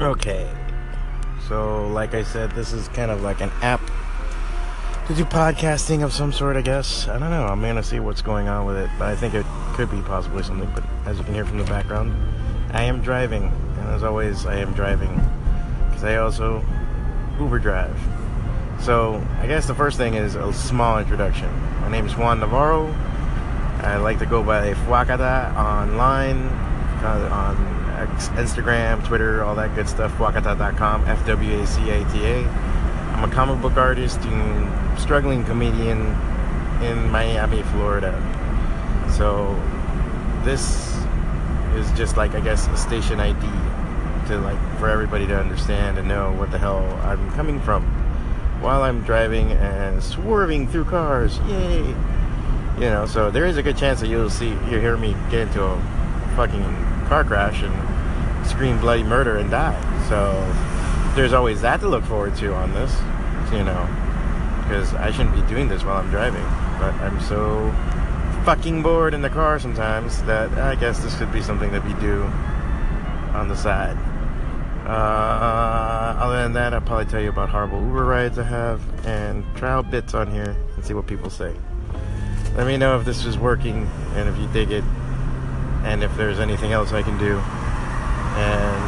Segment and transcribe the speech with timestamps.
[0.00, 0.50] Okay.
[1.48, 3.80] So, like I said, this is kind of like an app
[5.06, 7.06] to do podcasting of some sort, I guess.
[7.06, 7.44] I don't know.
[7.44, 10.00] I'm going to see what's going on with it, but I think it could be
[10.02, 10.68] possibly something.
[10.74, 12.12] But as you can hear from the background,
[12.72, 13.44] I am driving.
[13.78, 15.14] And as always, I am driving
[15.86, 16.64] because I also
[17.38, 17.96] Uber drive.
[18.80, 21.52] So, I guess the first thing is a small introduction.
[21.82, 22.86] My name is Juan Navarro.
[23.78, 26.48] I like to go by Fwacata online,
[27.04, 30.12] uh, on Instagram, Twitter, all that good stuff.
[30.18, 32.46] Fwacata.com, F W A C A T A.
[33.14, 36.00] I'm a comic book artist and struggling comedian
[36.82, 38.12] in Miami, Florida.
[39.16, 39.54] So
[40.44, 40.94] this
[41.74, 43.40] is just like I guess a station ID
[44.28, 47.84] to like for everybody to understand and know what the hell I'm coming from
[48.60, 51.38] while I'm driving and swerving through cars.
[51.46, 51.94] Yay!
[52.76, 55.40] You know, so there is a good chance that you'll see you hear me get
[55.40, 55.76] into a
[56.34, 56.62] fucking
[57.06, 57.72] car crash and
[58.46, 59.78] scream bloody murder and die.
[60.08, 60.32] So
[61.14, 62.92] there's always that to look forward to on this,
[63.52, 63.88] you know,
[64.62, 66.44] because I shouldn't be doing this while I'm driving,
[66.78, 67.72] but I'm so
[68.44, 71.94] fucking bored in the car sometimes that I guess this could be something that we
[71.94, 72.22] do
[73.34, 73.96] on the side.
[74.86, 79.44] Uh, other than that, I'll probably tell you about horrible Uber rides I have and
[79.56, 81.54] trial bits on here and see what people say.
[82.54, 84.84] Let me know if this is working and if you dig it
[85.84, 87.40] and if there's anything else I can do.
[88.36, 88.82] And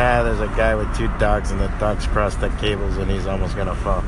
[0.00, 3.26] ah, there's a guy with two dogs and the dogs cross the cables and he's
[3.26, 4.02] almost gonna fall.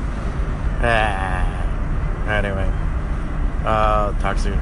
[0.83, 1.61] Ah.
[2.27, 2.71] Anyway,
[3.65, 4.57] uh, talk soon.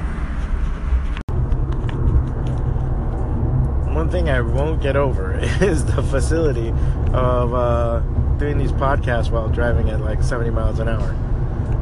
[3.94, 6.70] One thing I won't get over is the facility
[7.12, 8.00] of uh,
[8.38, 11.14] doing these podcasts while driving at like 70 miles an hour.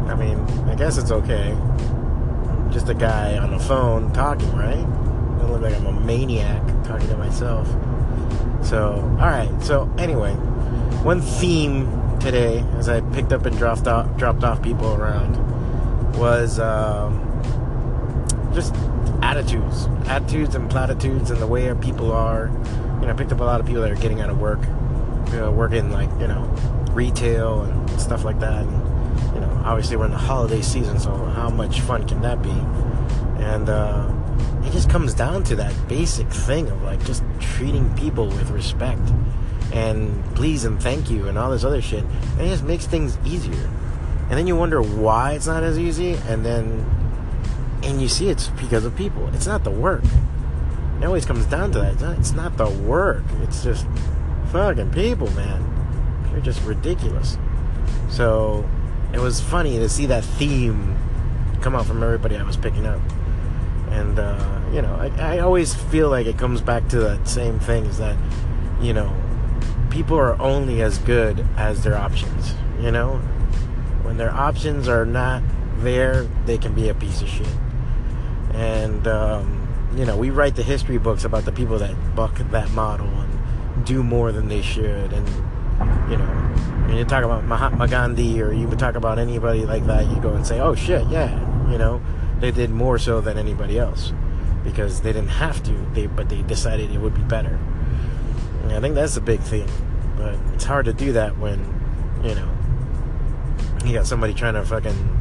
[0.08, 1.56] I mean, I guess it's okay.
[2.70, 4.76] Just a guy on the phone talking, right?
[4.76, 7.68] I look like I'm a maniac talking to myself.
[8.62, 9.62] So, alright.
[9.62, 10.32] So, anyway,
[11.02, 15.36] one theme today, as I picked up and dropped off, dropped off people around,
[16.16, 17.22] was um,
[18.52, 18.74] just
[19.22, 19.86] attitudes.
[20.06, 22.50] Attitudes and platitudes and the way people are.
[23.00, 24.60] You know, I picked up a lot of people that are getting out of work,
[25.30, 26.42] you know, working like, you know,
[26.90, 28.64] retail and stuff like that.
[28.64, 32.42] And, you know, obviously we're in the holiday season, so how much fun can that
[32.42, 32.50] be?
[33.42, 34.12] And, uh,
[34.68, 39.00] it just comes down to that basic thing of like just treating people with respect
[39.72, 42.04] and please and thank you and all this other shit.
[42.04, 43.70] And it just makes things easier.
[44.28, 46.84] And then you wonder why it's not as easy, and then
[47.82, 49.26] and you see it's because of people.
[49.32, 50.04] It's not the work.
[51.00, 51.94] It always comes down to that.
[51.94, 53.24] It's not, it's not the work.
[53.42, 53.86] It's just
[54.52, 55.64] fucking people, man.
[56.30, 57.38] They're just ridiculous.
[58.10, 58.68] So
[59.14, 60.98] it was funny to see that theme
[61.62, 63.00] come out from everybody I was picking up
[63.90, 67.58] and uh, you know I, I always feel like it comes back to that same
[67.58, 68.16] thing is that
[68.80, 69.14] you know
[69.90, 73.16] people are only as good as their options you know?
[74.02, 75.42] When their options are not
[75.78, 77.46] there they can be a piece of shit.
[78.54, 82.70] And um, you know we write the history books about the people that buck that
[82.70, 85.12] model and do more than they should.
[85.12, 85.28] And
[86.10, 86.26] you know
[86.86, 90.20] when you talk about Mahatma Gandhi or you would talk about anybody like that you
[90.20, 91.30] go and say oh shit yeah
[91.70, 92.00] you know
[92.40, 94.12] they did more so than anybody else.
[94.64, 97.58] Because they didn't have to they but they decided it would be better.
[98.62, 99.68] And i think that's a big thing.
[100.16, 101.58] But it's hard to do that when
[102.22, 102.48] you know
[103.84, 105.18] you got somebody trying to fucking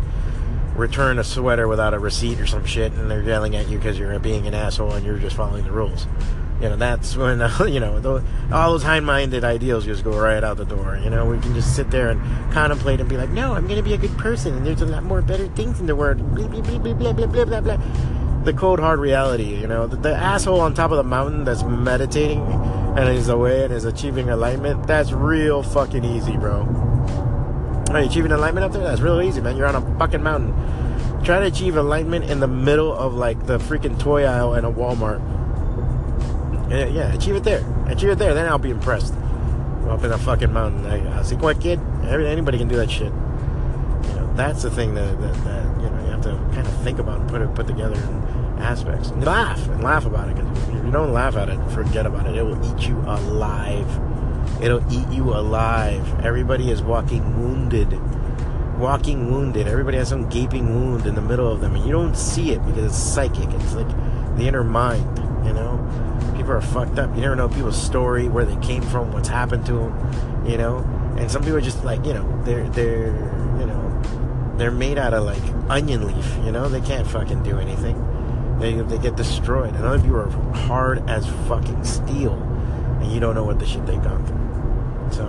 [0.76, 3.98] return a sweater without a receipt or some shit and they're yelling at you because
[3.98, 6.06] you're being an asshole and you're just following the rules
[6.62, 10.44] you know that's when uh, you know those, all those high-minded ideals just go right
[10.44, 11.26] out the door you know?
[11.26, 12.22] We can just sit there and
[12.54, 15.04] contemplate and be like no i'm gonna be a good person and there's a lot
[15.04, 16.18] more better things in the world.
[16.36, 18.44] Blah blah blah blah blah blah blah, blah.
[18.44, 19.88] the cold hard reality you know?
[19.88, 22.42] The, the asshole on top of the mountain that's meditating
[22.98, 26.64] and is away and is achieving alignment that's real fucking easy bro.
[27.92, 28.84] Are you achieving alignment up there?
[28.84, 29.56] That's real easy man.
[29.56, 30.54] You're on a fucking mountain.
[31.24, 34.72] Try to achieve alignment in the middle of like the freaking toy aisle in a
[34.72, 35.22] walmart
[36.70, 37.64] yeah, yeah, achieve it there.
[37.88, 39.14] Achieve it there, then I'll be impressed.
[39.90, 40.86] Up in a fucking mountain.
[40.86, 41.80] I, I uh, see what kid.
[42.04, 43.14] Anybody can do that shit.
[43.14, 46.74] You know, that's the thing that, that, that, you know you have to kind of
[46.82, 49.10] think about and put it put together in aspects.
[49.10, 50.36] And laugh and laugh about it.
[50.36, 52.36] Because if you don't laugh at it, forget about it.
[52.36, 53.88] It will eat you alive.
[54.62, 56.20] It'll eat you alive.
[56.26, 57.98] Everybody is walking wounded.
[58.78, 59.68] Walking wounded.
[59.68, 62.66] Everybody has some gaping wound in the middle of them, and you don't see it
[62.66, 63.50] because it's psychic.
[63.52, 63.88] It's like
[64.38, 65.18] the inner mind.
[65.46, 66.17] You know,
[66.48, 67.14] people are fucked up.
[67.14, 70.46] You never know people's story, where they came from, what's happened to them.
[70.48, 70.78] You know,
[71.18, 73.08] and some people are just like, you know, they're they're
[73.60, 74.02] you know,
[74.56, 76.38] they're made out of like onion leaf.
[76.46, 77.98] You know, they can't fucking do anything.
[78.60, 79.76] They they get destroyed.
[79.76, 82.34] And other people are hard as fucking steel,
[83.02, 85.12] and you don't know what the shit they've gone through.
[85.12, 85.24] So,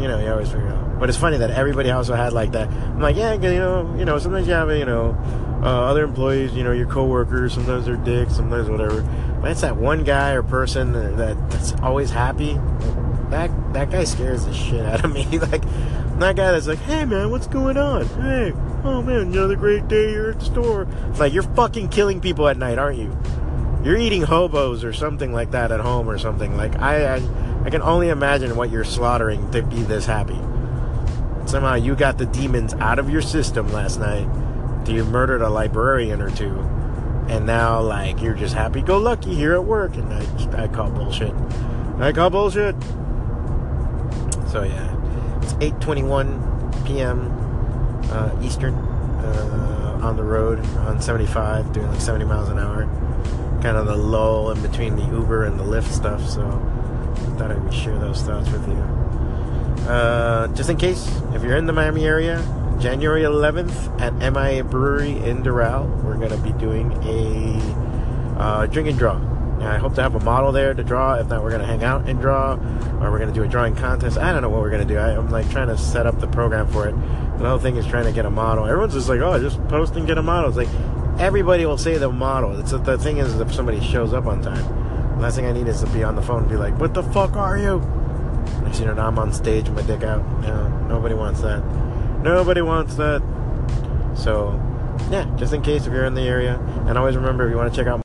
[0.00, 0.98] you know, you always figure out.
[0.98, 2.68] But it's funny that everybody also had like that.
[2.68, 5.12] I'm like, yeah, you know, you know, sometimes you have, you know,
[5.62, 9.02] uh, other employees, you know, your coworkers, sometimes they're dicks, sometimes whatever.
[9.42, 12.54] But it's that one guy or person that that's always happy.
[13.28, 15.26] That that guy scares the shit out of me.
[15.38, 15.62] like
[16.18, 18.06] that guy that's like, hey man, what's going on?
[18.06, 18.52] Hey,
[18.84, 20.88] oh man, another great day here at the store.
[21.10, 23.16] It's like you're fucking killing people at night, aren't you?
[23.84, 26.56] You're eating hobos or something like that at home or something.
[26.56, 27.22] Like I, I,
[27.64, 30.38] I can only imagine what you're slaughtering to be this happy.
[31.46, 34.28] Somehow you got the demons out of your system last night.
[34.86, 36.58] You murdered a librarian or two,
[37.28, 40.90] and now like you're just happy go lucky here at work, and I, I call
[40.90, 41.32] bullshit.
[42.00, 42.74] I call bullshit.
[44.50, 47.30] So yeah, it's 8:21 p.m.
[48.10, 52.84] Uh, Eastern uh, on the road on 75, doing like 70 miles an hour.
[53.62, 56.26] Kind of the lull in between the Uber and the Lyft stuff.
[56.28, 58.74] So I thought I'd share those thoughts with you.
[59.88, 62.38] Uh, just in case, if you're in the Miami area,
[62.80, 68.88] January 11th at MIA Brewery in Doral, we're going to be doing a uh, drink
[68.88, 69.20] and draw.
[69.60, 71.16] I hope to have a model there to draw.
[71.16, 73.48] If not, we're going to hang out and draw, or we're going to do a
[73.48, 74.16] drawing contest.
[74.16, 74.98] I don't know what we're going to do.
[74.98, 76.92] I, am like trying to set up the program for it.
[77.38, 78.64] The whole thing is trying to get a model.
[78.64, 80.48] Everyone's just like, oh, just post and get a model.
[80.48, 82.58] It's like everybody will say the model.
[82.58, 85.16] It's the thing is if somebody shows up on time.
[85.16, 86.94] The last thing I need is to be on the phone and be like, what
[86.94, 87.80] the fuck are you?
[88.62, 90.24] Next you know, I'm on stage with my dick out.
[90.40, 91.89] No, nobody wants that.
[92.22, 93.22] Nobody wants that.
[94.14, 94.60] So,
[95.10, 96.60] yeah, just in case if you're in the area.
[96.86, 97.98] And always remember, if you want to check out